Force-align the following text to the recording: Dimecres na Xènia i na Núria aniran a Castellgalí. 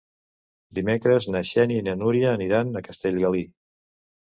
Dimecres 0.79 1.29
na 1.35 1.43
Xènia 1.51 1.85
i 1.85 1.85
na 1.91 1.97
Núria 2.03 2.35
aniran 2.41 2.77
a 2.77 2.87
Castellgalí. 2.93 3.49